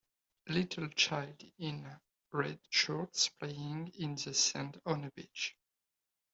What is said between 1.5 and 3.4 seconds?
in red shorts